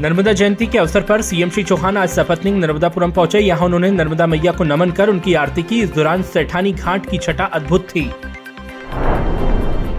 [0.00, 4.26] नर्मदा जयंती के अवसर पर सीएम श्री चौहान आज सपत्निक नर्मदापुरम पहुँचे। यहाँ उन्होंने नर्मदा
[4.26, 8.04] मैया को नमन कर उनकी आरती की। इस दौरान सेठानी घाट की छटा अद्भुत थी।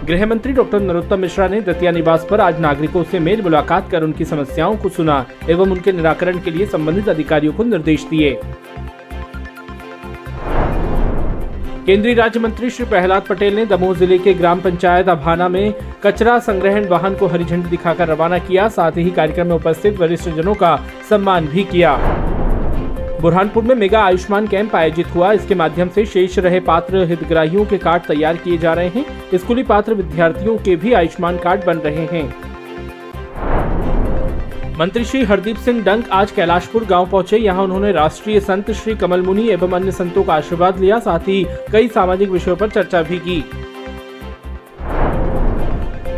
[0.06, 4.02] गृह मंत्री डॉक्टर नरोत्तम मिश्रा ने दतिया निवास पर आज नागरिकों से मेल मुलाकात कर
[4.02, 8.38] उनकी समस्याओं को सुना एवं उनके निराकरण के लिए संबंधित अधिकारियों को निर्देश दिए।
[11.86, 16.38] केंद्रीय राज्य मंत्री श्री प्रहलाद पटेल ने दमोह ज़िले के ग्राम पंचायत अभाना में कचरा
[16.38, 20.54] संग्रहण वाहन को हरी झंडी दिखाकर रवाना किया। साथ ही कार्यक्रम में उपस्थित वरिष्ठ जनों
[20.54, 20.76] का
[21.08, 21.96] सम्मान भी किया।
[23.20, 27.78] बुरहानपुर में मेगा आयुष्मान कैंप आयोजित हुआ। इसके माध्यम से शेष रहे पात्र हितग्राहियों के
[27.78, 32.06] कार्ड तैयार किए जा रहे हैं। स्कूली पात्र विद्यार्थियों के भी आयुष्मान कार्ड बन रहे
[32.12, 32.51] हैं।
[34.78, 39.22] मंत्री श्री हरदीप सिंह डंक आज कैलाशपुर गाँव पहुँचे। यहाँ उन्होंने राष्ट्रीय संत श्री कमल
[39.22, 43.18] मुनि एवं अन्य संतों का आशीर्वाद लिया, साथ ही कई सामाजिक विषयों पर चर्चा भी
[43.18, 43.44] की।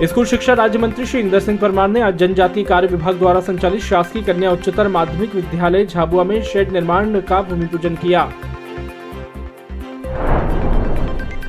[0.06, 3.82] स्कूल शिक्षा राज्य मंत्री श्री इंदर सिंह परमार ने आज जनजातीय कार्य विभाग द्वारा संचालित
[3.82, 8.24] शासकीय कन्या उच्चतर माध्यमिक विद्यालय झाबुआ में शेड निर्माण का भूमि पूजन किया।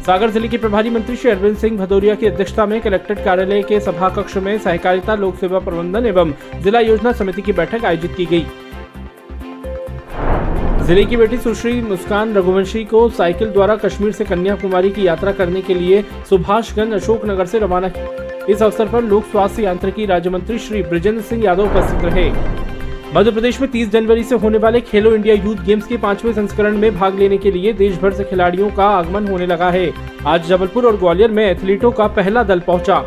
[0.05, 3.79] सागर ज़िले के प्रभारी मंत्री श्री अरविंद सिंह भदौरिया की अध्यक्षता में कलेक्ट्रेट कार्यालय के
[3.79, 8.25] सभा कक्ष में सहकारिता लोक सेवा प्रबंधन एवं जिला योजना समिति की बैठक आयोजित की
[8.25, 8.45] गई
[10.85, 15.61] ज़िले की बेटी सुश्री मुस्कान रघुवंशी को साइकिल द्वारा कश्मीर से कन्याकुमारी की यात्रा करने
[15.61, 17.91] के लिए सुभाषगंज अशोकनगर से रवाना
[18.49, 22.74] इस अवसर पर लोक स्वास्थ्य यांत्रिकी राज्य मंत्री श्री ब्रजेंद्र सिंह यादव उपस्थित रहे।
[23.15, 26.77] मध्य प्रदेश में 30 जनवरी से होने वाले खेलो इंडिया यूथ गेम्स के पाँचवें संस्करण
[26.77, 29.91] में भाग लेने के लिए देश भर से खिलाड़ियों का आगमन होने लगा है।
[30.27, 32.99] आज जबलपुर और ग्वालियर में एथलीटों का पहला दल पहुँचा।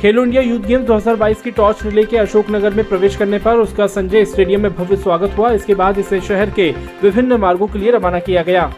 [0.00, 3.86] खेलो इंडिया यूथ गेम्स 2022 की टॉर्च रिले के अशोकनगर में प्रवेश करने पर उसका
[3.86, 6.70] संजय स्टेडियम में भव्य स्वागत हुआ। इसके बाद इसे शहर के
[7.02, 8.72] विभिन्न मार्गों के लिए रवाना किया गया।